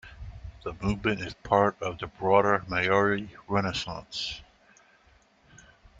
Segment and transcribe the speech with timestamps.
[0.63, 4.41] The movement is part of a broader Māori Renaissance.